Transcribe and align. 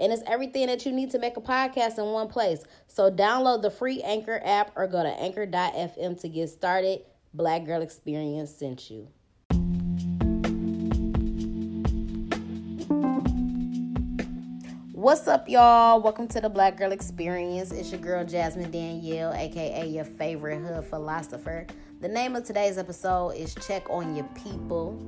And 0.00 0.14
it's 0.14 0.22
everything 0.26 0.66
that 0.68 0.86
you 0.86 0.92
need 0.92 1.10
to 1.10 1.18
make 1.18 1.36
a 1.36 1.42
podcast 1.42 1.98
in 1.98 2.06
one 2.06 2.28
place. 2.28 2.64
So 2.86 3.10
download 3.10 3.60
the 3.60 3.70
free 3.70 4.00
Anchor 4.00 4.40
app 4.42 4.72
or 4.74 4.86
go 4.86 5.02
to 5.02 5.10
anchor.fm 5.10 6.18
to 6.22 6.28
get 6.28 6.48
started. 6.48 7.02
Black 7.34 7.66
Girl 7.66 7.82
Experience 7.82 8.50
sent 8.50 8.90
you. 8.90 9.08
What's 14.92 15.28
up, 15.28 15.50
y'all? 15.50 16.00
Welcome 16.00 16.28
to 16.28 16.40
the 16.40 16.48
Black 16.48 16.78
Girl 16.78 16.92
Experience. 16.92 17.70
It's 17.70 17.90
your 17.90 18.00
girl 18.00 18.24
Jasmine 18.24 18.70
Danielle, 18.70 19.34
aka 19.34 19.86
your 19.86 20.04
favorite 20.04 20.60
hood 20.60 20.86
philosopher. 20.86 21.66
The 22.00 22.08
name 22.08 22.36
of 22.36 22.44
today's 22.44 22.78
episode 22.78 23.32
is 23.32 23.54
Check 23.54 23.88
on 23.90 24.16
Your 24.16 24.28
People. 24.34 24.98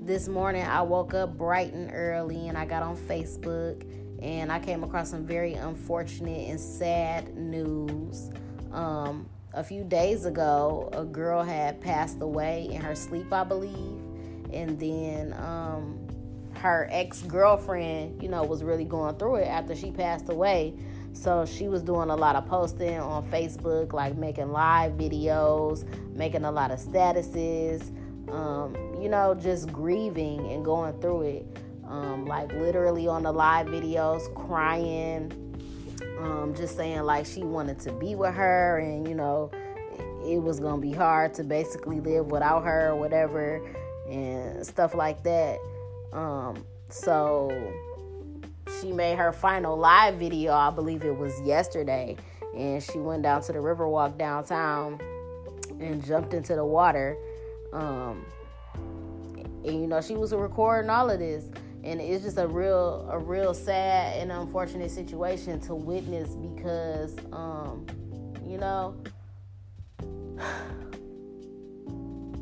This 0.00 0.28
morning 0.28 0.62
I 0.62 0.80
woke 0.80 1.12
up 1.12 1.36
bright 1.36 1.74
and 1.74 1.90
early 1.92 2.48
and 2.48 2.56
I 2.56 2.64
got 2.64 2.82
on 2.82 2.96
Facebook 2.96 3.86
and 4.24 4.50
I 4.50 4.58
came 4.58 4.82
across 4.82 5.10
some 5.10 5.26
very 5.26 5.52
unfortunate 5.52 6.48
and 6.48 6.58
sad 6.58 7.36
news. 7.36 8.30
Um, 8.72 9.28
a 9.52 9.62
few 9.62 9.84
days 9.84 10.24
ago, 10.24 10.88
a 10.92 11.04
girl 11.04 11.42
had 11.42 11.78
passed 11.80 12.22
away 12.22 12.68
in 12.72 12.80
her 12.80 12.94
sleep, 12.94 13.30
I 13.32 13.44
believe, 13.44 14.00
and 14.50 14.80
then 14.80 15.34
um, 15.34 16.08
her 16.56 16.88
ex 16.90 17.20
girlfriend, 17.22 18.22
you 18.22 18.30
know, 18.30 18.42
was 18.42 18.64
really 18.64 18.86
going 18.86 19.14
through 19.16 19.36
it 19.36 19.46
after 19.46 19.76
she 19.76 19.90
passed 19.90 20.30
away. 20.30 20.74
So 21.12 21.44
she 21.44 21.68
was 21.68 21.82
doing 21.82 22.08
a 22.08 22.16
lot 22.16 22.34
of 22.34 22.46
posting 22.46 22.98
on 22.98 23.30
Facebook, 23.30 23.92
like 23.92 24.16
making 24.16 24.50
live 24.50 24.92
videos, 24.92 25.84
making 26.16 26.44
a 26.44 26.50
lot 26.50 26.70
of 26.70 26.78
statuses, 26.80 27.94
um, 28.32 28.74
you 29.00 29.10
know, 29.10 29.34
just 29.34 29.70
grieving 29.70 30.50
and 30.50 30.64
going 30.64 30.98
through 31.00 31.22
it 31.22 31.58
um, 31.88 32.26
like 32.26 32.52
literally 32.52 33.06
on 33.06 33.22
the 33.22 33.32
live 33.32 33.66
videos 33.66 34.32
crying, 34.34 35.32
um, 36.18 36.54
just 36.56 36.76
saying 36.76 37.02
like 37.02 37.26
she 37.26 37.42
wanted 37.42 37.78
to 37.80 37.92
be 37.92 38.14
with 38.14 38.34
her 38.34 38.78
and 38.78 39.06
you 39.08 39.14
know 39.14 39.50
it 40.24 40.38
was 40.38 40.58
gonna 40.58 40.80
be 40.80 40.92
hard 40.92 41.34
to 41.34 41.44
basically 41.44 42.00
live 42.00 42.26
without 42.26 42.64
her 42.64 42.90
or 42.90 42.96
whatever 42.96 43.60
and 44.08 44.66
stuff 44.66 44.94
like 44.94 45.22
that. 45.22 45.58
Um, 46.12 46.64
so 46.88 47.50
she 48.80 48.92
made 48.92 49.18
her 49.18 49.32
final 49.32 49.76
live 49.76 50.16
video, 50.16 50.52
I 50.52 50.70
believe 50.70 51.04
it 51.04 51.16
was 51.16 51.38
yesterday, 51.42 52.16
and 52.56 52.82
she 52.82 52.98
went 52.98 53.22
down 53.22 53.42
to 53.42 53.52
the 53.52 53.58
Riverwalk 53.58 54.16
downtown 54.16 55.00
and 55.80 56.04
jumped 56.04 56.34
into 56.34 56.54
the 56.54 56.64
water. 56.64 57.16
Um, 57.72 58.24
and 59.64 59.80
you 59.80 59.86
know, 59.86 60.00
she 60.00 60.14
was 60.14 60.32
recording 60.32 60.90
all 60.90 61.10
of 61.10 61.18
this 61.18 61.44
and 61.84 62.00
it's 62.00 62.24
just 62.24 62.38
a 62.38 62.46
real 62.46 63.06
a 63.10 63.18
real 63.18 63.52
sad 63.52 64.18
and 64.18 64.32
unfortunate 64.32 64.90
situation 64.90 65.60
to 65.60 65.74
witness 65.74 66.34
because 66.34 67.14
um 67.32 67.86
you 68.46 68.56
know 68.56 68.96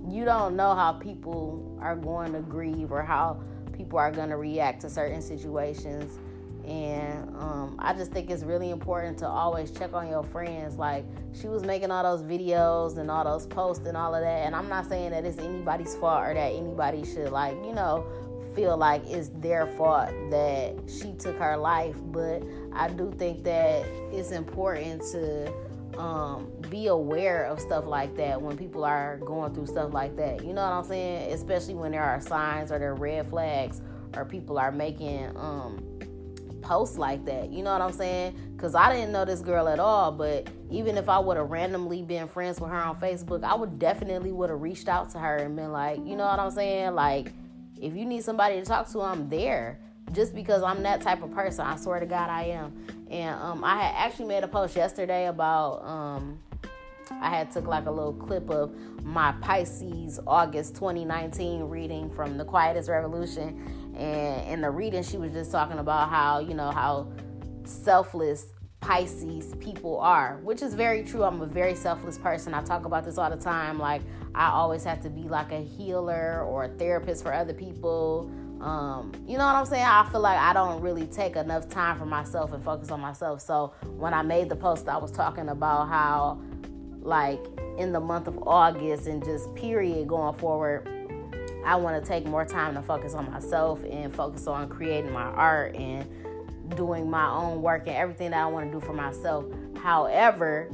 you 0.08 0.24
don't 0.24 0.56
know 0.56 0.74
how 0.74 0.92
people 0.92 1.78
are 1.80 1.96
going 1.96 2.32
to 2.32 2.40
grieve 2.40 2.92
or 2.92 3.02
how 3.02 3.42
people 3.72 3.98
are 3.98 4.12
going 4.12 4.28
to 4.28 4.36
react 4.36 4.80
to 4.82 4.90
certain 4.90 5.20
situations. 5.20 6.18
And 6.64 7.28
um, 7.36 7.76
i 7.80 7.92
just 7.92 8.12
think 8.12 8.30
it's 8.30 8.44
really 8.44 8.70
important 8.70 9.18
to 9.18 9.26
always 9.26 9.72
check 9.72 9.94
on 9.94 10.08
your 10.08 10.22
friends. 10.22 10.76
Like 10.76 11.04
she 11.32 11.48
was 11.48 11.64
making 11.64 11.90
all 11.90 12.04
those 12.04 12.22
videos 12.22 12.98
and 12.98 13.10
all 13.10 13.24
those 13.24 13.46
posts 13.46 13.84
and 13.86 13.96
all 13.96 14.14
of 14.14 14.20
that. 14.20 14.46
And 14.46 14.54
i'm 14.54 14.68
not 14.68 14.88
saying 14.88 15.10
that 15.10 15.24
it's 15.24 15.38
anybody's 15.38 15.96
fault 15.96 16.22
or 16.22 16.34
that 16.34 16.52
anybody 16.52 17.04
should 17.04 17.32
like 17.32 17.56
you 17.64 17.72
know 17.72 18.06
feel 18.54 18.76
like 18.76 19.02
it's 19.06 19.30
their 19.36 19.66
fault 19.66 20.10
that 20.30 20.74
she 20.88 21.12
took 21.14 21.38
her 21.38 21.56
life, 21.56 21.96
but 22.06 22.42
I 22.72 22.88
do 22.88 23.12
think 23.16 23.44
that 23.44 23.84
it's 24.12 24.30
important 24.30 25.02
to 25.12 25.52
um, 25.98 26.50
be 26.70 26.86
aware 26.86 27.44
of 27.44 27.60
stuff 27.60 27.86
like 27.86 28.16
that 28.16 28.40
when 28.40 28.56
people 28.56 28.84
are 28.84 29.18
going 29.18 29.54
through 29.54 29.66
stuff 29.66 29.92
like 29.92 30.16
that. 30.16 30.44
You 30.44 30.52
know 30.52 30.62
what 30.62 30.72
I'm 30.72 30.84
saying? 30.84 31.32
Especially 31.32 31.74
when 31.74 31.92
there 31.92 32.02
are 32.02 32.20
signs 32.20 32.72
or 32.72 32.78
there 32.78 32.92
are 32.92 32.94
red 32.94 33.28
flags 33.28 33.80
or 34.16 34.24
people 34.24 34.58
are 34.58 34.72
making 34.72 35.36
um, 35.36 35.84
posts 36.62 36.96
like 36.96 37.24
that. 37.26 37.50
You 37.50 37.62
know 37.62 37.72
what 37.72 37.82
I'm 37.82 37.92
saying? 37.92 38.36
Because 38.56 38.74
I 38.74 38.94
didn't 38.94 39.12
know 39.12 39.24
this 39.24 39.40
girl 39.40 39.68
at 39.68 39.78
all, 39.78 40.12
but 40.12 40.48
even 40.70 40.96
if 40.96 41.08
I 41.08 41.18
would 41.18 41.36
have 41.36 41.50
randomly 41.50 42.02
been 42.02 42.28
friends 42.28 42.60
with 42.60 42.70
her 42.70 42.76
on 42.76 42.96
Facebook, 42.96 43.44
I 43.44 43.54
would 43.54 43.78
definitely 43.78 44.32
would 44.32 44.50
have 44.50 44.62
reached 44.62 44.88
out 44.88 45.10
to 45.10 45.18
her 45.18 45.36
and 45.36 45.56
been 45.56 45.72
like, 45.72 45.98
you 45.98 46.16
know 46.16 46.26
what 46.26 46.38
I'm 46.38 46.50
saying? 46.50 46.94
Like, 46.94 47.32
if 47.82 47.96
you 47.96 48.06
need 48.06 48.22
somebody 48.22 48.60
to 48.60 48.64
talk 48.64 48.88
to, 48.92 49.00
I'm 49.00 49.28
there. 49.28 49.78
Just 50.12 50.34
because 50.34 50.62
I'm 50.62 50.82
that 50.84 51.00
type 51.00 51.22
of 51.22 51.32
person, 51.32 51.66
I 51.66 51.76
swear 51.76 51.98
to 52.00 52.06
God, 52.06 52.30
I 52.30 52.44
am. 52.44 52.86
And 53.10 53.34
um, 53.40 53.64
I 53.64 53.82
had 53.82 54.06
actually 54.06 54.26
made 54.26 54.44
a 54.44 54.48
post 54.48 54.76
yesterday 54.76 55.26
about. 55.26 55.84
Um, 55.84 56.38
I 57.20 57.28
had 57.28 57.50
took 57.50 57.66
like 57.66 57.86
a 57.86 57.90
little 57.90 58.12
clip 58.14 58.48
of 58.48 58.74
my 59.04 59.32
Pisces 59.42 60.18
August 60.26 60.74
2019 60.76 61.64
reading 61.64 62.08
from 62.08 62.38
The 62.38 62.44
Quietest 62.44 62.88
Revolution, 62.88 63.94
and 63.96 64.48
in 64.48 64.60
the 64.62 64.70
reading, 64.70 65.02
she 65.02 65.18
was 65.18 65.32
just 65.32 65.50
talking 65.50 65.78
about 65.78 66.08
how 66.08 66.38
you 66.38 66.54
know 66.54 66.70
how 66.70 67.08
selfless 67.64 68.46
Pisces 68.82 69.54
people 69.60 70.00
are, 70.00 70.40
which 70.42 70.60
is 70.60 70.74
very 70.74 71.04
true. 71.04 71.22
I'm 71.22 71.40
a 71.40 71.46
very 71.46 71.76
selfless 71.76 72.18
person. 72.18 72.52
I 72.52 72.62
talk 72.62 72.84
about 72.84 73.04
this 73.04 73.16
all 73.16 73.30
the 73.30 73.36
time. 73.36 73.78
Like, 73.78 74.02
I 74.34 74.48
always 74.48 74.82
have 74.82 75.00
to 75.02 75.08
be 75.08 75.22
like 75.22 75.52
a 75.52 75.62
healer 75.62 76.44
or 76.44 76.64
a 76.64 76.68
therapist 76.68 77.22
for 77.22 77.32
other 77.32 77.54
people. 77.54 78.28
Um, 78.60 79.12
you 79.26 79.38
know 79.38 79.46
what 79.46 79.54
I'm 79.54 79.66
saying? 79.66 79.84
I 79.84 80.08
feel 80.10 80.20
like 80.20 80.36
I 80.36 80.52
don't 80.52 80.80
really 80.82 81.06
take 81.06 81.36
enough 81.36 81.68
time 81.68 81.96
for 81.96 82.06
myself 82.06 82.52
and 82.52 82.62
focus 82.62 82.90
on 82.90 83.00
myself. 83.00 83.40
So, 83.40 83.72
when 83.96 84.12
I 84.12 84.22
made 84.22 84.48
the 84.48 84.56
post, 84.56 84.88
I 84.88 84.96
was 84.96 85.12
talking 85.12 85.48
about 85.48 85.88
how, 85.88 86.40
like, 87.02 87.40
in 87.78 87.92
the 87.92 88.00
month 88.00 88.26
of 88.26 88.36
August 88.48 89.06
and 89.06 89.24
just 89.24 89.54
period 89.54 90.08
going 90.08 90.34
forward, 90.34 90.88
I 91.64 91.76
want 91.76 92.02
to 92.02 92.08
take 92.08 92.26
more 92.26 92.44
time 92.44 92.74
to 92.74 92.82
focus 92.82 93.14
on 93.14 93.30
myself 93.30 93.80
and 93.88 94.12
focus 94.12 94.48
on 94.48 94.68
creating 94.68 95.12
my 95.12 95.22
art 95.22 95.76
and 95.76 96.04
doing 96.72 97.10
my 97.10 97.28
own 97.28 97.62
work 97.62 97.86
and 97.86 97.96
everything 97.96 98.30
that 98.30 98.40
I 98.40 98.46
want 98.46 98.70
to 98.70 98.78
do 98.78 98.84
for 98.84 98.92
myself. 98.92 99.44
However, 99.82 100.68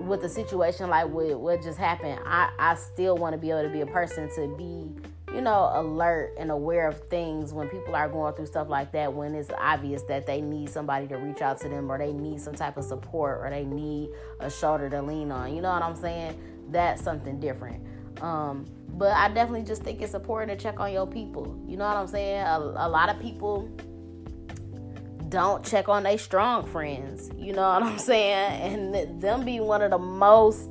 with 0.00 0.24
a 0.24 0.28
situation 0.28 0.88
like 0.88 1.08
what, 1.08 1.38
what 1.38 1.62
just 1.62 1.78
happened, 1.78 2.18
I, 2.24 2.50
I 2.58 2.74
still 2.74 3.16
want 3.16 3.34
to 3.34 3.38
be 3.38 3.50
able 3.50 3.62
to 3.62 3.68
be 3.68 3.82
a 3.82 3.86
person 3.86 4.28
to 4.36 4.48
be, 4.56 4.90
you 5.32 5.40
know, 5.40 5.70
alert 5.74 6.34
and 6.38 6.50
aware 6.50 6.88
of 6.88 7.08
things 7.08 7.52
when 7.52 7.68
people 7.68 7.94
are 7.94 8.08
going 8.08 8.34
through 8.34 8.46
stuff 8.46 8.68
like 8.68 8.92
that, 8.92 9.12
when 9.12 9.34
it's 9.34 9.50
obvious 9.58 10.02
that 10.04 10.26
they 10.26 10.40
need 10.40 10.70
somebody 10.70 11.06
to 11.08 11.16
reach 11.16 11.42
out 11.42 11.60
to 11.60 11.68
them 11.68 11.90
or 11.90 11.98
they 11.98 12.12
need 12.12 12.40
some 12.40 12.54
type 12.54 12.76
of 12.76 12.84
support 12.84 13.40
or 13.40 13.50
they 13.50 13.64
need 13.64 14.10
a 14.40 14.50
shoulder 14.50 14.88
to 14.90 15.02
lean 15.02 15.30
on. 15.30 15.54
You 15.54 15.62
know 15.62 15.70
what 15.70 15.82
I'm 15.82 15.96
saying? 15.96 16.38
That's 16.70 17.02
something 17.02 17.38
different. 17.38 17.84
Um, 18.22 18.66
but 18.88 19.12
I 19.12 19.28
definitely 19.28 19.62
just 19.62 19.82
think 19.82 20.02
it's 20.02 20.14
important 20.14 20.58
to 20.58 20.62
check 20.62 20.80
on 20.80 20.92
your 20.92 21.06
people. 21.06 21.58
You 21.66 21.76
know 21.76 21.86
what 21.86 21.96
I'm 21.96 22.06
saying? 22.06 22.40
A, 22.40 22.58
a 22.58 22.88
lot 22.88 23.08
of 23.08 23.20
people 23.20 23.70
don't 25.30 25.64
check 25.64 25.88
on 25.88 26.02
their 26.02 26.18
strong 26.18 26.66
friends. 26.66 27.30
You 27.38 27.52
know 27.52 27.62
what 27.62 27.82
I'm 27.82 27.98
saying? 28.10 28.94
And 28.94 29.20
them 29.20 29.44
be 29.44 29.60
one 29.60 29.80
of 29.80 29.90
the 29.90 29.98
most 29.98 30.70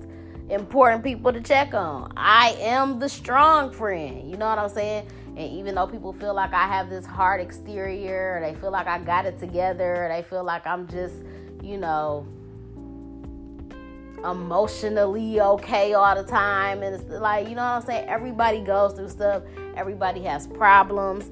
important 0.49 1.03
people 1.03 1.31
to 1.31 1.41
check 1.41 1.73
on. 1.73 2.11
I 2.17 2.51
am 2.59 2.99
the 2.99 3.09
strong 3.09 3.71
friend. 3.71 4.29
You 4.29 4.37
know 4.37 4.47
what 4.47 4.59
I'm 4.59 4.69
saying? 4.69 5.07
And 5.37 5.51
even 5.53 5.75
though 5.75 5.87
people 5.87 6.11
feel 6.11 6.33
like 6.33 6.53
I 6.53 6.67
have 6.67 6.89
this 6.89 7.05
hard 7.05 7.39
exterior, 7.39 8.37
or 8.37 8.41
they 8.41 8.59
feel 8.59 8.71
like 8.71 8.87
I 8.87 8.99
got 8.99 9.25
it 9.25 9.39
together, 9.39 10.09
they 10.13 10.23
feel 10.23 10.43
like 10.43 10.67
I'm 10.67 10.87
just, 10.87 11.15
you 11.63 11.77
know, 11.77 12.27
emotionally 14.25 15.39
okay 15.39 15.93
all 15.93 16.15
the 16.15 16.29
time. 16.29 16.83
And 16.83 16.95
it's 16.95 17.09
like, 17.09 17.47
you 17.47 17.55
know 17.55 17.61
what 17.61 17.69
I'm 17.69 17.81
saying? 17.83 18.09
Everybody 18.09 18.61
goes 18.61 18.93
through 18.93 19.09
stuff, 19.09 19.43
everybody 19.77 20.21
has 20.23 20.47
problems 20.47 21.31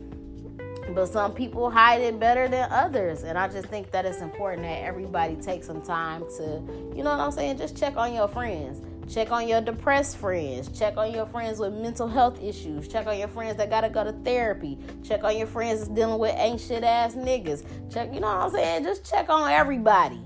but 0.93 1.07
some 1.07 1.33
people 1.33 1.69
hide 1.69 2.01
it 2.01 2.19
better 2.19 2.47
than 2.47 2.71
others 2.71 3.23
and 3.23 3.37
i 3.37 3.47
just 3.47 3.67
think 3.67 3.91
that 3.91 4.05
it's 4.05 4.21
important 4.21 4.63
that 4.63 4.83
everybody 4.83 5.35
take 5.35 5.63
some 5.63 5.81
time 5.81 6.23
to 6.37 6.61
you 6.95 7.03
know 7.03 7.11
what 7.11 7.19
i'm 7.19 7.31
saying 7.31 7.57
just 7.57 7.77
check 7.77 7.95
on 7.97 8.13
your 8.13 8.27
friends. 8.27 8.81
Check 9.09 9.31
on 9.31 9.47
your 9.47 9.61
depressed 9.61 10.17
friends. 10.17 10.67
Check 10.77 10.97
on 10.97 11.13
your 11.13 11.25
friends 11.25 11.59
with 11.59 11.73
mental 11.73 12.09
health 12.09 12.43
issues. 12.43 12.89
Check 12.89 13.07
on 13.07 13.17
your 13.17 13.29
friends 13.29 13.55
that 13.55 13.69
gotta 13.69 13.89
go 13.89 14.03
to 14.03 14.11
therapy. 14.11 14.77
Check 15.01 15.23
on 15.23 15.37
your 15.37 15.47
friends 15.47 15.79
that's 15.79 15.91
dealing 15.91 16.19
with 16.19 16.35
ancient 16.37 16.83
ass 16.83 17.15
niggas. 17.15 17.63
Check 17.89 18.13
you 18.13 18.19
know 18.19 18.27
what 18.27 18.45
i'm 18.45 18.51
saying? 18.51 18.83
Just 18.83 19.09
check 19.09 19.29
on 19.29 19.49
everybody. 19.49 20.21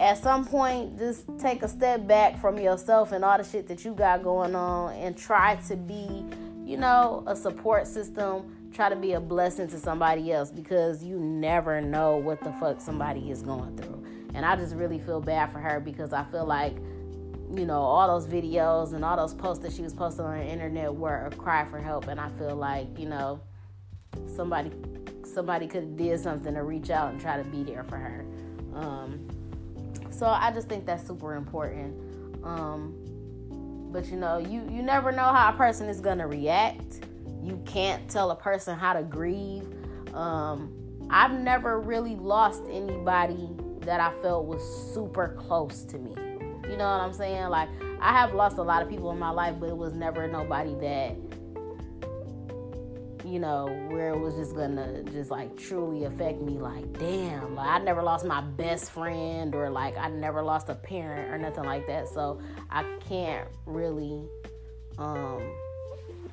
At 0.00 0.18
some 0.18 0.44
point 0.44 0.98
just 0.98 1.26
take 1.38 1.62
a 1.62 1.68
step 1.68 2.06
back 2.08 2.40
from 2.40 2.58
yourself 2.58 3.12
and 3.12 3.24
all 3.24 3.38
the 3.38 3.44
shit 3.44 3.68
that 3.68 3.84
you 3.84 3.94
got 3.94 4.24
going 4.24 4.56
on 4.56 4.92
and 4.94 5.16
try 5.16 5.56
to 5.68 5.76
be, 5.76 6.24
you 6.64 6.76
know, 6.76 7.22
a 7.28 7.36
support 7.36 7.86
system. 7.86 8.52
Try 8.78 8.90
to 8.90 8.94
be 8.94 9.14
a 9.14 9.20
blessing 9.20 9.66
to 9.70 9.76
somebody 9.76 10.30
else 10.30 10.52
because 10.52 11.02
you 11.02 11.18
never 11.18 11.80
know 11.80 12.16
what 12.16 12.40
the 12.44 12.52
fuck 12.60 12.80
somebody 12.80 13.28
is 13.28 13.42
going 13.42 13.76
through. 13.76 14.06
And 14.34 14.46
I 14.46 14.54
just 14.54 14.76
really 14.76 15.00
feel 15.00 15.20
bad 15.20 15.50
for 15.50 15.58
her 15.58 15.80
because 15.80 16.12
I 16.12 16.22
feel 16.22 16.44
like, 16.44 16.76
you 17.52 17.66
know, 17.66 17.80
all 17.80 18.06
those 18.06 18.28
videos 18.28 18.92
and 18.92 19.04
all 19.04 19.16
those 19.16 19.34
posts 19.34 19.64
that 19.64 19.72
she 19.72 19.82
was 19.82 19.92
posting 19.92 20.26
on 20.26 20.38
the 20.38 20.44
internet 20.44 20.94
were 20.94 21.26
a 21.26 21.30
cry 21.34 21.64
for 21.64 21.80
help. 21.80 22.06
And 22.06 22.20
I 22.20 22.28
feel 22.28 22.54
like, 22.54 22.96
you 22.96 23.08
know, 23.08 23.40
somebody 24.36 24.70
somebody 25.24 25.66
could 25.66 25.82
have 25.82 25.96
did 25.96 26.20
something 26.20 26.54
to 26.54 26.62
reach 26.62 26.90
out 26.90 27.10
and 27.10 27.20
try 27.20 27.36
to 27.36 27.42
be 27.48 27.64
there 27.64 27.82
for 27.82 27.96
her. 27.96 28.24
Um, 28.74 29.26
so 30.12 30.26
I 30.26 30.52
just 30.52 30.68
think 30.68 30.86
that's 30.86 31.04
super 31.04 31.34
important. 31.34 31.96
Um, 32.44 32.94
but 33.90 34.06
you 34.06 34.18
know, 34.18 34.38
you 34.38 34.62
you 34.70 34.82
never 34.82 35.10
know 35.10 35.32
how 35.32 35.52
a 35.52 35.56
person 35.56 35.88
is 35.88 35.98
gonna 36.00 36.28
react. 36.28 37.07
You 37.48 37.62
can't 37.64 38.08
tell 38.10 38.30
a 38.30 38.36
person 38.36 38.78
how 38.78 38.92
to 38.92 39.02
grieve. 39.02 39.66
Um, 40.12 40.74
I've 41.08 41.32
never 41.32 41.80
really 41.80 42.14
lost 42.14 42.62
anybody 42.70 43.48
that 43.80 44.00
I 44.00 44.12
felt 44.20 44.44
was 44.44 44.62
super 44.92 45.34
close 45.38 45.82
to 45.84 45.98
me. 45.98 46.14
You 46.68 46.76
know 46.76 46.84
what 46.84 47.00
I'm 47.00 47.14
saying? 47.14 47.48
Like 47.48 47.70
I 48.02 48.12
have 48.12 48.34
lost 48.34 48.58
a 48.58 48.62
lot 48.62 48.82
of 48.82 48.90
people 48.90 49.10
in 49.12 49.18
my 49.18 49.30
life, 49.30 49.54
but 49.58 49.70
it 49.70 49.76
was 49.76 49.94
never 49.94 50.28
nobody 50.28 50.74
that 50.74 51.16
you 53.24 53.38
know, 53.38 53.66
where 53.90 54.10
it 54.10 54.18
was 54.18 54.34
just 54.34 54.54
gonna 54.54 55.02
just 55.04 55.30
like 55.30 55.56
truly 55.56 56.04
affect 56.04 56.40
me. 56.40 56.58
Like, 56.58 56.98
damn, 56.98 57.54
like 57.54 57.68
I 57.68 57.78
never 57.78 58.02
lost 58.02 58.24
my 58.24 58.40
best 58.40 58.90
friend 58.90 59.54
or 59.54 59.70
like 59.70 59.96
I 59.98 60.08
never 60.08 60.42
lost 60.42 60.68
a 60.68 60.74
parent 60.74 61.32
or 61.32 61.38
nothing 61.38 61.64
like 61.64 61.86
that. 61.86 62.08
So 62.08 62.40
I 62.70 62.84
can't 63.08 63.48
really, 63.66 64.28
um, 64.98 65.42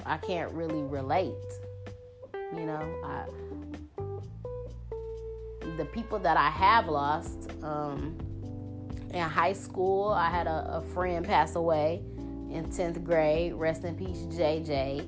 I 0.05 0.17
can't 0.17 0.51
really 0.53 0.83
relate. 0.83 1.33
You 2.53 2.65
know, 2.65 3.01
I 3.03 3.25
the 5.77 5.85
people 5.85 6.19
that 6.19 6.37
I 6.37 6.49
have 6.49 6.87
lost, 6.87 7.49
um, 7.63 8.17
in 9.13 9.21
high 9.21 9.53
school, 9.53 10.09
I 10.09 10.29
had 10.29 10.47
a, 10.47 10.77
a 10.77 10.81
friend 10.93 11.25
pass 11.25 11.55
away 11.55 12.01
in 12.51 12.65
10th 12.69 13.03
grade. 13.03 13.53
Rest 13.53 13.83
in 13.83 13.95
peace, 13.95 14.19
JJ 14.29 15.05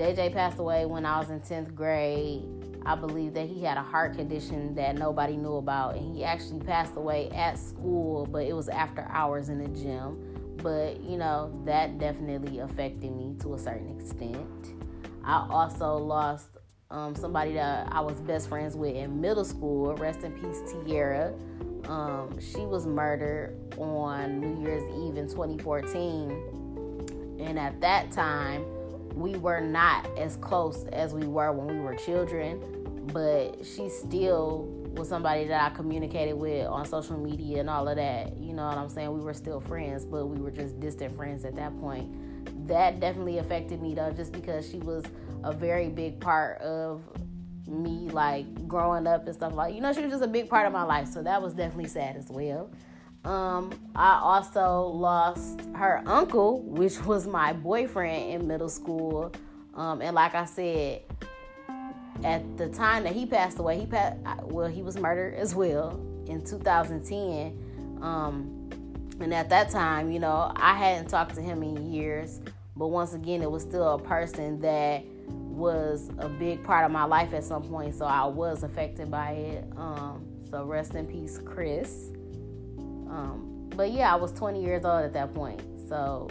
JJ 0.00 0.32
passed 0.32 0.58
away 0.58 0.86
when 0.86 1.04
I 1.04 1.18
was 1.18 1.30
in 1.30 1.40
10th 1.40 1.74
grade. 1.74 2.44
I 2.86 2.94
believe 2.94 3.34
that 3.34 3.46
he 3.46 3.62
had 3.62 3.76
a 3.76 3.82
heart 3.82 4.16
condition 4.16 4.74
that 4.76 4.96
nobody 4.96 5.36
knew 5.36 5.56
about, 5.56 5.96
and 5.96 6.16
he 6.16 6.24
actually 6.24 6.60
passed 6.60 6.96
away 6.96 7.28
at 7.30 7.58
school, 7.58 8.24
but 8.24 8.46
it 8.46 8.54
was 8.54 8.70
after 8.70 9.06
hours 9.10 9.50
in 9.50 9.58
the 9.58 9.68
gym. 9.68 10.29
But 10.62 11.02
you 11.02 11.16
know, 11.16 11.50
that 11.64 11.98
definitely 11.98 12.58
affected 12.58 13.12
me 13.12 13.36
to 13.40 13.54
a 13.54 13.58
certain 13.58 13.98
extent. 13.98 14.74
I 15.24 15.46
also 15.50 15.96
lost 15.96 16.48
um, 16.90 17.14
somebody 17.14 17.54
that 17.54 17.88
I 17.92 18.00
was 18.00 18.20
best 18.20 18.48
friends 18.48 18.74
with 18.74 18.94
in 18.94 19.20
middle 19.20 19.44
school. 19.44 19.94
Rest 19.94 20.22
in 20.22 20.32
peace, 20.32 20.60
Tierra. 20.84 21.32
Um, 21.88 22.38
she 22.40 22.60
was 22.60 22.86
murdered 22.86 23.56
on 23.78 24.40
New 24.40 24.62
Year's 24.62 24.82
Eve 24.94 25.16
in 25.16 25.28
2014. 25.28 27.38
And 27.40 27.58
at 27.58 27.80
that 27.80 28.12
time, 28.12 28.64
we 29.14 29.36
were 29.36 29.60
not 29.60 30.06
as 30.18 30.36
close 30.36 30.84
as 30.92 31.14
we 31.14 31.26
were 31.26 31.52
when 31.52 31.66
we 31.66 31.82
were 31.82 31.96
children, 31.96 32.60
but 33.12 33.64
she 33.64 33.88
still 33.88 34.68
was 34.94 35.08
somebody 35.08 35.46
that 35.46 35.72
I 35.72 35.74
communicated 35.74 36.34
with 36.34 36.66
on 36.66 36.84
social 36.84 37.16
media 37.16 37.60
and 37.60 37.70
all 37.70 37.88
of 37.88 37.96
that. 37.96 38.36
You 38.38 38.52
know 38.52 38.66
what 38.66 38.78
I'm 38.78 38.88
saying? 38.88 39.12
We 39.12 39.20
were 39.20 39.34
still 39.34 39.60
friends, 39.60 40.04
but 40.04 40.26
we 40.26 40.40
were 40.40 40.50
just 40.50 40.78
distant 40.80 41.16
friends 41.16 41.44
at 41.44 41.56
that 41.56 41.78
point. 41.80 42.66
That 42.66 43.00
definitely 43.00 43.38
affected 43.38 43.80
me 43.80 43.94
though, 43.94 44.12
just 44.12 44.32
because 44.32 44.68
she 44.68 44.78
was 44.78 45.04
a 45.44 45.52
very 45.52 45.88
big 45.88 46.20
part 46.20 46.60
of 46.60 47.02
me 47.66 48.08
like 48.10 48.66
growing 48.66 49.06
up 49.06 49.26
and 49.26 49.34
stuff 49.34 49.54
like 49.54 49.72
you 49.72 49.80
know 49.80 49.92
she 49.92 50.00
was 50.00 50.10
just 50.10 50.24
a 50.24 50.28
big 50.28 50.48
part 50.48 50.66
of 50.66 50.72
my 50.72 50.82
life 50.82 51.06
so 51.06 51.22
that 51.22 51.40
was 51.40 51.52
definitely 51.52 51.86
sad 51.86 52.16
as 52.16 52.28
well 52.28 52.68
um, 53.24 53.72
I 53.94 54.18
also 54.22 54.86
lost 54.86 55.60
her 55.74 56.02
uncle, 56.06 56.62
which 56.62 57.04
was 57.04 57.26
my 57.26 57.52
boyfriend 57.52 58.32
in 58.32 58.48
middle 58.48 58.68
school. 58.68 59.32
Um, 59.74 60.00
and 60.00 60.14
like 60.14 60.34
I 60.34 60.46
said, 60.46 61.02
at 62.24 62.56
the 62.58 62.68
time 62.68 63.04
that 63.04 63.14
he 63.14 63.26
passed 63.26 63.58
away, 63.58 63.78
he 63.78 63.86
passed, 63.86 64.16
well, 64.44 64.68
he 64.68 64.82
was 64.82 64.96
murdered 64.96 65.34
as 65.34 65.54
well 65.54 66.00
in 66.26 66.44
2010. 66.44 67.98
Um, 68.02 68.70
and 69.20 69.34
at 69.34 69.48
that 69.50 69.70
time, 69.70 70.10
you 70.10 70.18
know, 70.18 70.52
I 70.56 70.74
hadn't 70.74 71.08
talked 71.08 71.34
to 71.34 71.42
him 71.42 71.62
in 71.62 71.92
years, 71.92 72.40
but 72.76 72.88
once 72.88 73.12
again, 73.12 73.42
it 73.42 73.50
was 73.50 73.62
still 73.62 73.94
a 73.94 73.98
person 73.98 74.60
that 74.60 75.04
was 75.28 76.10
a 76.18 76.28
big 76.28 76.64
part 76.64 76.86
of 76.86 76.90
my 76.90 77.04
life 77.04 77.34
at 77.34 77.44
some 77.44 77.62
point, 77.64 77.94
so 77.94 78.06
I 78.06 78.24
was 78.24 78.62
affected 78.62 79.10
by 79.10 79.32
it. 79.32 79.64
Um, 79.76 80.26
so 80.50 80.64
rest 80.64 80.94
in 80.94 81.06
peace, 81.06 81.38
Chris. 81.44 82.10
Um, 82.78 83.70
but 83.76 83.92
yeah, 83.92 84.12
I 84.12 84.16
was 84.16 84.32
20 84.32 84.62
years 84.62 84.84
old 84.84 85.04
at 85.04 85.12
that 85.12 85.34
point. 85.34 85.60
So, 85.88 86.28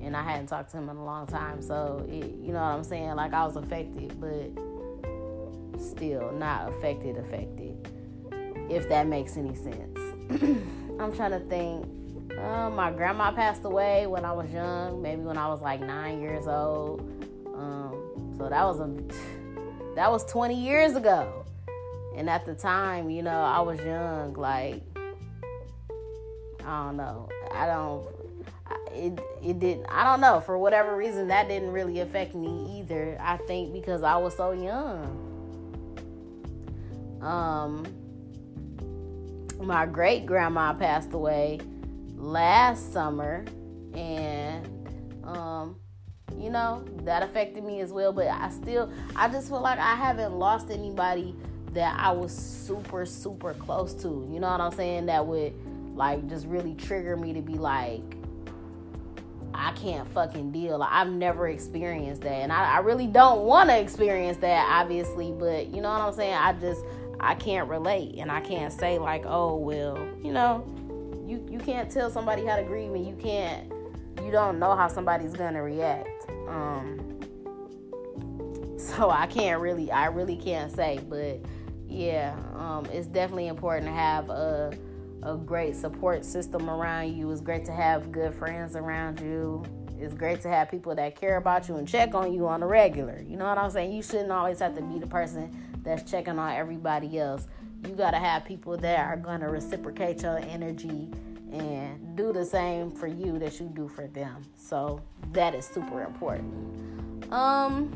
and 0.00 0.16
I 0.16 0.22
hadn't 0.22 0.46
talked 0.46 0.70
to 0.70 0.78
him 0.78 0.88
in 0.88 0.96
a 0.96 1.04
long 1.04 1.26
time. 1.26 1.60
So, 1.60 2.06
it, 2.08 2.36
you 2.40 2.52
know 2.52 2.60
what 2.60 2.74
I'm 2.74 2.84
saying? 2.84 3.14
Like 3.16 3.34
I 3.34 3.44
was 3.44 3.56
affected, 3.56 4.18
but 4.20 4.50
still 5.80 6.32
not 6.32 6.70
affected, 6.70 7.16
affected. 7.16 7.88
If 8.70 8.88
that 8.88 9.06
makes 9.06 9.36
any 9.36 9.54
sense. 9.54 9.98
I'm 11.00 11.14
trying 11.14 11.32
to 11.32 11.40
think. 11.48 11.86
Uh, 12.38 12.70
my 12.70 12.90
grandma 12.90 13.32
passed 13.32 13.64
away 13.64 14.06
when 14.06 14.24
I 14.24 14.32
was 14.32 14.50
young, 14.52 15.02
maybe 15.02 15.22
when 15.22 15.38
I 15.38 15.48
was 15.48 15.60
like 15.60 15.80
nine 15.80 16.20
years 16.20 16.46
old. 16.46 17.00
Um, 17.54 18.34
so 18.36 18.48
that 18.48 18.64
was 18.64 18.80
a 18.80 18.86
that 19.94 20.10
was 20.10 20.24
20 20.26 20.54
years 20.54 20.94
ago. 20.94 21.44
And 22.16 22.28
at 22.28 22.44
the 22.44 22.54
time, 22.54 23.10
you 23.10 23.22
know, 23.22 23.40
I 23.42 23.60
was 23.60 23.80
young, 23.80 24.34
like 24.34 24.82
I 26.68 26.84
don't 26.84 26.96
know. 26.98 27.28
I 27.50 27.66
don't. 27.66 28.06
It 28.92 29.18
it 29.42 29.58
didn't. 29.58 29.86
I 29.86 30.04
don't 30.04 30.20
know. 30.20 30.40
For 30.40 30.58
whatever 30.58 30.94
reason, 30.96 31.28
that 31.28 31.48
didn't 31.48 31.70
really 31.70 32.00
affect 32.00 32.34
me 32.34 32.78
either. 32.78 33.16
I 33.20 33.38
think 33.38 33.72
because 33.72 34.02
I 34.02 34.16
was 34.16 34.36
so 34.36 34.52
young. 34.52 35.27
Um, 37.20 37.86
my 39.60 39.86
great 39.86 40.26
grandma 40.26 40.72
passed 40.72 41.12
away 41.12 41.60
last 42.14 42.92
summer, 42.92 43.44
and 43.94 44.66
um, 45.24 45.76
you 46.36 46.50
know 46.50 46.84
that 47.02 47.22
affected 47.22 47.64
me 47.64 47.80
as 47.80 47.92
well. 47.92 48.12
But 48.12 48.28
I 48.28 48.50
still, 48.50 48.92
I 49.16 49.28
just 49.28 49.48
feel 49.48 49.60
like 49.60 49.78
I 49.78 49.94
haven't 49.94 50.32
lost 50.32 50.70
anybody 50.70 51.34
that 51.72 51.98
I 51.98 52.12
was 52.12 52.36
super 52.36 53.04
super 53.04 53.54
close 53.54 53.94
to. 54.02 54.28
You 54.30 54.40
know 54.40 54.50
what 54.50 54.60
I'm 54.60 54.72
saying? 54.72 55.06
That 55.06 55.26
would 55.26 55.54
like 55.96 56.28
just 56.28 56.46
really 56.46 56.74
trigger 56.74 57.16
me 57.16 57.32
to 57.32 57.42
be 57.42 57.54
like 57.54 58.18
I 59.58 59.72
can't 59.72 60.08
fucking 60.10 60.52
deal. 60.52 60.86
I've 60.88 61.08
never 61.08 61.48
experienced 61.48 62.22
that. 62.22 62.30
And 62.30 62.52
I, 62.52 62.76
I 62.76 62.78
really 62.78 63.08
don't 63.08 63.40
want 63.40 63.70
to 63.70 63.78
experience 63.78 64.36
that, 64.38 64.68
obviously. 64.70 65.32
But 65.32 65.74
you 65.74 65.82
know 65.82 65.90
what 65.90 66.00
I'm 66.00 66.12
saying? 66.12 66.34
I 66.34 66.52
just, 66.52 66.80
I 67.20 67.34
can't 67.34 67.68
relate. 67.68 68.16
And 68.18 68.30
I 68.30 68.40
can't 68.40 68.72
say, 68.72 68.98
like, 68.98 69.24
oh, 69.26 69.56
well, 69.56 69.98
you 70.22 70.32
know, 70.32 70.64
you, 71.26 71.46
you 71.50 71.58
can't 71.58 71.90
tell 71.90 72.10
somebody 72.10 72.44
how 72.44 72.56
to 72.56 72.62
grieve 72.62 72.92
and 72.92 73.06
you 73.06 73.14
can't, 73.16 73.70
you 74.22 74.30
don't 74.30 74.58
know 74.58 74.74
how 74.74 74.88
somebody's 74.88 75.32
to 75.32 75.44
react. 75.44 76.28
Um, 76.48 77.20
so 78.78 79.10
I 79.10 79.26
can't 79.26 79.60
really, 79.60 79.90
I 79.90 80.06
really 80.06 80.36
can't 80.36 80.74
say. 80.74 81.00
But 81.08 81.40
yeah, 81.86 82.36
um, 82.54 82.86
it's 82.92 83.06
definitely 83.06 83.48
important 83.48 83.86
to 83.86 83.92
have 83.92 84.30
a, 84.30 84.72
a 85.22 85.36
great 85.36 85.76
support 85.76 86.24
system 86.24 86.70
around 86.70 87.16
you. 87.16 87.30
It's 87.30 87.40
great 87.40 87.64
to 87.66 87.72
have 87.72 88.10
good 88.12 88.34
friends 88.34 88.76
around 88.76 89.20
you. 89.20 89.64
It's 90.00 90.14
great 90.14 90.40
to 90.42 90.48
have 90.48 90.70
people 90.70 90.94
that 90.94 91.20
care 91.20 91.36
about 91.38 91.68
you 91.68 91.76
and 91.76 91.86
check 91.86 92.14
on 92.14 92.32
you 92.32 92.46
on 92.46 92.62
a 92.62 92.66
regular. 92.66 93.20
You 93.26 93.36
know 93.36 93.46
what 93.46 93.58
I'm 93.58 93.70
saying? 93.70 93.92
You 93.92 94.02
shouldn't 94.02 94.30
always 94.30 94.60
have 94.60 94.76
to 94.76 94.82
be 94.82 94.98
the 94.98 95.08
person 95.08 95.52
that's 95.82 96.08
checking 96.10 96.38
on 96.38 96.52
everybody 96.54 97.18
else. 97.18 97.46
You 97.86 97.94
got 97.94 98.10
to 98.12 98.18
have 98.18 98.44
people 98.44 98.76
that 98.76 98.98
are 98.98 99.16
going 99.16 99.40
to 99.40 99.48
reciprocate 99.48 100.22
your 100.22 100.38
energy 100.38 101.08
and 101.52 102.16
do 102.16 102.32
the 102.32 102.44
same 102.44 102.90
for 102.90 103.06
you 103.06 103.38
that 103.38 103.58
you 103.60 103.70
do 103.74 103.88
for 103.88 104.06
them. 104.08 104.42
So 104.56 105.00
that 105.32 105.54
is 105.54 105.66
super 105.66 106.02
important. 106.02 107.32
Um, 107.32 107.92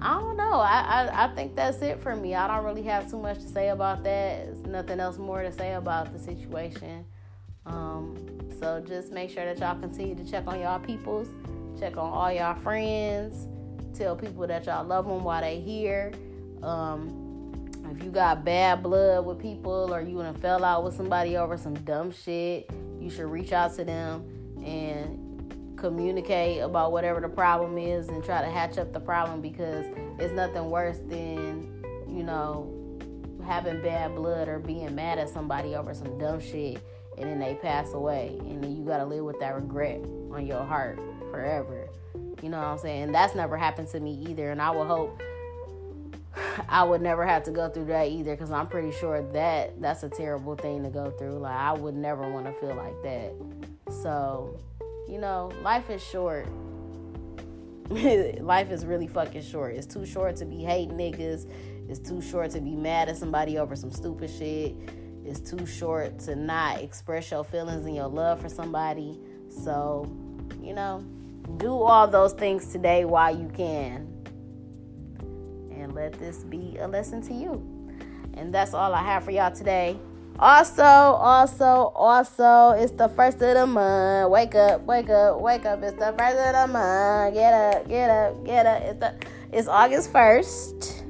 I 0.00 0.14
don't 0.14 0.36
know. 0.36 0.60
I, 0.60 1.08
I, 1.10 1.24
I 1.24 1.34
think 1.34 1.56
that's 1.56 1.80
it 1.80 2.00
for 2.00 2.14
me. 2.14 2.34
I 2.34 2.46
don't 2.46 2.64
really 2.64 2.82
have 2.82 3.10
too 3.10 3.18
much 3.18 3.38
to 3.38 3.48
say 3.48 3.68
about 3.68 4.04
that. 4.04 4.46
There's 4.46 4.66
nothing 4.66 5.00
else 5.00 5.16
more 5.16 5.42
to 5.42 5.52
say 5.52 5.74
about 5.74 6.12
the 6.12 6.18
situation. 6.18 7.04
Um, 7.64 8.16
so 8.58 8.82
just 8.86 9.12
make 9.12 9.30
sure 9.30 9.44
that 9.44 9.58
y'all 9.58 9.80
continue 9.80 10.14
to 10.14 10.30
check 10.30 10.46
on 10.46 10.60
y'all 10.60 10.78
peoples, 10.78 11.28
check 11.78 11.96
on 11.96 12.10
all 12.10 12.30
y'all 12.30 12.54
friends, 12.54 13.48
tell 13.94 14.16
people 14.16 14.46
that 14.46 14.66
y'all 14.66 14.84
love 14.84 15.06
them 15.06 15.24
while 15.24 15.40
they 15.40 15.60
here. 15.60 16.12
Um, 16.62 17.70
if 17.90 18.02
you 18.02 18.10
got 18.10 18.44
bad 18.44 18.82
blood 18.82 19.24
with 19.24 19.38
people 19.38 19.94
or 19.94 20.00
you 20.00 20.16
wanna 20.16 20.34
fell 20.34 20.64
out 20.64 20.84
with 20.84 20.96
somebody 20.96 21.36
over 21.36 21.56
some 21.56 21.74
dumb 21.74 22.10
shit, 22.10 22.70
you 22.98 23.10
should 23.10 23.26
reach 23.26 23.52
out 23.52 23.74
to 23.76 23.84
them 23.84 24.24
and 24.64 25.76
communicate 25.76 26.62
about 26.62 26.92
whatever 26.92 27.20
the 27.20 27.28
problem 27.28 27.76
is 27.76 28.08
and 28.08 28.24
try 28.24 28.40
to 28.40 28.50
hatch 28.50 28.78
up 28.78 28.92
the 28.92 29.00
problem 29.00 29.40
because 29.40 29.84
it's 30.18 30.32
nothing 30.32 30.70
worse 30.70 30.98
than, 31.08 31.84
you 32.08 32.22
know, 32.22 32.70
having 33.46 33.82
bad 33.82 34.14
blood 34.14 34.48
or 34.48 34.58
being 34.58 34.94
mad 34.94 35.18
at 35.18 35.28
somebody 35.28 35.74
over 35.74 35.92
some 35.92 36.18
dumb 36.18 36.40
shit 36.40 36.82
and 37.18 37.28
then 37.28 37.38
they 37.38 37.54
pass 37.54 37.92
away 37.92 38.36
and 38.40 38.64
then 38.64 38.74
you 38.74 38.82
gotta 38.84 39.04
live 39.04 39.24
with 39.24 39.38
that 39.40 39.54
regret 39.54 40.00
on 40.32 40.46
your 40.46 40.64
heart 40.64 40.98
forever. 41.30 41.88
You 42.44 42.50
know 42.50 42.58
what 42.58 42.66
I'm 42.66 42.78
saying? 42.78 43.12
That's 43.12 43.34
never 43.34 43.56
happened 43.56 43.88
to 43.88 44.00
me 44.00 44.22
either, 44.28 44.50
and 44.50 44.60
I 44.60 44.70
would 44.70 44.86
hope 44.86 45.22
I 46.68 46.82
would 46.82 47.00
never 47.00 47.24
have 47.24 47.42
to 47.44 47.50
go 47.50 47.70
through 47.70 47.86
that 47.86 48.08
either 48.08 48.32
because 48.32 48.50
I'm 48.50 48.66
pretty 48.66 48.92
sure 48.92 49.22
that 49.32 49.80
that's 49.80 50.02
a 50.02 50.10
terrible 50.10 50.54
thing 50.54 50.82
to 50.82 50.90
go 50.90 51.10
through. 51.12 51.38
Like 51.38 51.56
I 51.56 51.72
would 51.72 51.96
never 51.96 52.30
want 52.30 52.44
to 52.44 52.52
feel 52.60 52.74
like 52.74 53.02
that. 53.02 53.32
So, 54.02 54.60
you 55.08 55.16
know, 55.16 55.52
life 55.62 55.88
is 55.88 56.04
short. 56.04 56.46
life 57.88 58.70
is 58.70 58.84
really 58.84 59.06
fucking 59.08 59.42
short. 59.42 59.74
It's 59.76 59.86
too 59.86 60.04
short 60.04 60.36
to 60.36 60.44
be 60.44 60.64
hating 60.64 60.98
niggas. 60.98 61.50
It's 61.88 61.98
too 61.98 62.20
short 62.20 62.50
to 62.50 62.60
be 62.60 62.76
mad 62.76 63.08
at 63.08 63.16
somebody 63.16 63.56
over 63.56 63.74
some 63.74 63.90
stupid 63.90 64.28
shit. 64.28 64.74
It's 65.24 65.40
too 65.40 65.64
short 65.64 66.18
to 66.20 66.36
not 66.36 66.82
express 66.82 67.30
your 67.30 67.42
feelings 67.42 67.86
and 67.86 67.96
your 67.96 68.08
love 68.08 68.42
for 68.42 68.50
somebody. 68.50 69.18
So, 69.48 70.14
you 70.60 70.74
know, 70.74 71.02
do 71.56 71.72
all 71.72 72.06
those 72.08 72.32
things 72.32 72.68
today 72.68 73.04
while 73.04 73.36
you 73.36 73.48
can. 73.48 74.10
And 75.70 75.94
let 75.94 76.12
this 76.14 76.44
be 76.44 76.76
a 76.78 76.88
lesson 76.88 77.22
to 77.22 77.34
you. 77.34 77.62
And 78.34 78.52
that's 78.52 78.74
all 78.74 78.94
I 78.94 79.02
have 79.02 79.24
for 79.24 79.30
y'all 79.30 79.52
today. 79.52 79.98
Also, 80.38 80.82
also, 80.82 81.92
also, 81.94 82.70
it's 82.70 82.90
the 82.92 83.08
first 83.10 83.40
of 83.40 83.54
the 83.54 83.66
month. 83.66 84.30
Wake 84.30 84.56
up, 84.56 84.82
wake 84.82 85.08
up, 85.08 85.40
wake 85.40 85.64
up. 85.64 85.80
It's 85.82 85.96
the 85.96 86.12
first 86.18 86.36
of 86.36 86.52
the 86.54 86.72
month. 86.72 87.34
Get 87.34 87.54
up, 87.54 87.88
get 87.88 88.10
up, 88.10 88.44
get 88.44 88.66
up. 88.66 88.82
It's 88.82 88.98
the 88.98 89.14
it's 89.52 89.68
August 89.68 90.12
1st. 90.12 91.02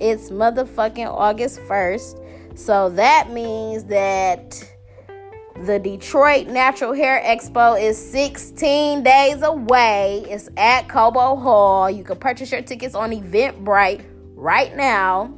It's 0.00 0.28
motherfucking 0.28 1.06
August 1.06 1.60
1st. 1.60 2.58
So 2.58 2.90
that 2.90 3.30
means 3.30 3.84
that 3.84 4.62
the 5.66 5.78
Detroit 5.78 6.46
Natural 6.46 6.94
Hair 6.94 7.22
Expo 7.22 7.78
is 7.80 7.98
16 8.10 9.02
days 9.02 9.42
away. 9.42 10.24
It's 10.26 10.48
at 10.56 10.88
Cobo 10.88 11.36
Hall. 11.36 11.90
You 11.90 12.02
can 12.02 12.16
purchase 12.18 12.50
your 12.50 12.62
tickets 12.62 12.94
on 12.94 13.10
Eventbrite 13.10 14.02
right 14.36 14.74
now. 14.74 15.34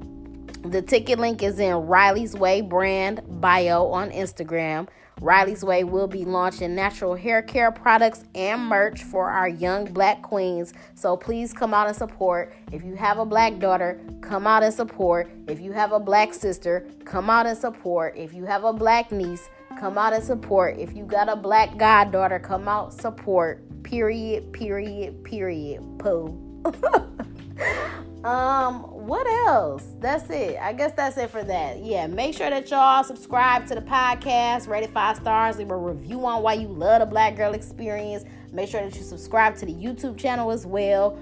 The 0.65 0.81
ticket 0.81 1.19
link 1.19 1.43
is 1.43 1.59
in 1.59 1.75
Riley's 1.75 2.35
Way 2.35 2.61
brand 2.61 3.21
bio 3.41 3.89
on 3.89 4.11
Instagram. 4.13 4.89
Riley's 5.21 5.65
Way 5.65 5.85
will 5.85 6.09
be 6.09 6.25
launching 6.25 6.75
natural 6.75 7.15
hair 7.15 7.43
care 7.43 7.71
products 7.71 8.25
and 8.35 8.61
merch 8.63 9.03
for 9.03 9.31
our 9.31 9.49
young 9.49 9.85
black 9.85 10.23
queens. 10.23 10.73
So 10.95 11.17
please 11.17 11.53
come 11.53 11.75
out 11.75 11.87
and 11.87 11.97
support. 11.97 12.55
If 12.73 12.85
you 12.85 12.95
have 12.95 13.19
a 13.19 13.25
black 13.25 13.59
daughter, 13.59 14.01
come 14.21 14.47
out 14.47 14.63
and 14.63 14.75
support. 14.75 15.31
If 15.49 15.61
you 15.61 15.73
have 15.73 15.93
a 15.93 16.01
black 16.01 16.33
sister, 16.33 16.87
come 17.05 17.29
out 17.29 17.47
and 17.47 17.59
support. 17.59 18.17
If 18.17 18.35
you 18.35 18.47
have 18.47 18.65
a 18.65 18.73
black 18.73 19.13
niece, 19.13 19.49
come 19.79 19.99
out 19.99 20.13
and 20.13 20.23
support. 20.23 20.79
If 20.79 20.95
you 20.97 21.05
got 21.05 21.29
a 21.29 21.37
black 21.37 21.77
goddaughter, 21.77 22.39
come 22.39 22.69
out 22.69 22.93
support. 22.93 23.63
Period, 23.83 24.53
period, 24.53 25.25
period. 25.25 25.83
Pooh. 25.99 26.39
um, 28.25 28.83
what 28.83 29.27
else? 29.49 29.85
That's 29.99 30.31
it. 30.31 30.59
I 30.61 30.73
guess 30.73 30.93
that's 30.93 31.17
it 31.17 31.31
for 31.31 31.43
that. 31.43 31.85
Yeah, 31.85 32.07
make 32.07 32.35
sure 32.35 32.49
that 32.51 32.71
y'all 32.71 33.03
subscribe 33.05 33.67
to 33.67 33.75
the 33.75 33.81
podcast, 33.81 34.69
rate 34.69 34.85
it 34.85 34.91
five 34.91 35.17
stars, 35.17 35.59
leave 35.59 35.71
a 35.71 35.77
review 35.77 36.25
on 36.27 36.43
why 36.43 36.55
you 36.55 36.69
love 36.69 37.01
the 37.01 37.07
Black 37.07 37.37
Girl 37.37 37.55
Experience. 37.55 38.25
Make 38.53 38.69
sure 38.69 38.83
that 38.83 38.95
you 38.95 39.03
subscribe 39.03 39.57
to 39.57 39.67
the 39.67 39.75
YouTube 39.75 40.19
channel 40.19 40.51
as 40.51 40.67
well. 40.67 41.19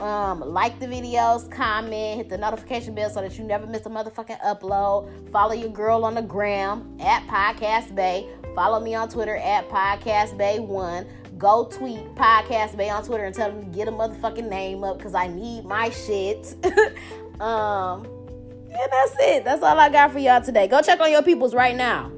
Um, 0.00 0.40
like 0.40 0.78
the 0.78 0.86
videos, 0.86 1.50
comment, 1.50 2.18
hit 2.18 2.28
the 2.28 2.38
notification 2.38 2.94
bell 2.94 3.10
so 3.10 3.20
that 3.20 3.36
you 3.36 3.44
never 3.44 3.66
miss 3.66 3.84
a 3.86 3.88
motherfucking 3.88 4.40
upload. 4.42 5.30
Follow 5.30 5.54
your 5.54 5.70
girl 5.70 6.04
on 6.04 6.14
the 6.14 6.22
gram 6.22 6.96
at 7.00 7.26
Podcast 7.26 7.94
Bay. 7.94 8.28
Follow 8.54 8.78
me 8.80 8.94
on 8.94 9.08
Twitter 9.08 9.36
at 9.36 9.68
Podcast 9.68 10.36
Bay 10.38 10.60
One. 10.60 11.06
Go 11.36 11.64
tweet 11.64 11.98
Podcast 12.14 12.76
Bay 12.76 12.90
on 12.90 13.04
Twitter 13.04 13.24
and 13.24 13.34
tell 13.34 13.50
them 13.50 13.60
to 13.60 13.76
get 13.76 13.88
a 13.88 13.92
motherfucking 13.92 14.48
name 14.48 14.84
up 14.84 14.98
because 14.98 15.14
I 15.14 15.26
need 15.26 15.64
my 15.64 15.90
shit. 15.90 16.54
um, 17.40 18.04
and 18.04 18.92
that's 18.92 19.16
it. 19.18 19.44
That's 19.44 19.62
all 19.62 19.78
I 19.78 19.88
got 19.88 20.12
for 20.12 20.18
y'all 20.18 20.42
today. 20.42 20.68
Go 20.68 20.80
check 20.82 21.00
on 21.00 21.10
your 21.10 21.22
peoples 21.22 21.54
right 21.54 21.74
now. 21.74 22.10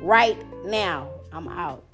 Right 0.00 0.36
now. 0.64 1.10
I'm 1.32 1.46
out. 1.48 1.89